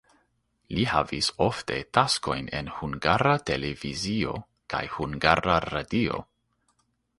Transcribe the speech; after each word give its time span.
Li 0.77 0.85
havis 0.91 1.27
ofte 1.47 1.77
taskojn 1.97 2.47
en 2.61 2.71
Hungara 2.79 3.35
Televizio 3.51 4.35
kaj 4.75 4.83
Hungara 4.97 5.61
Radio. 5.71 6.23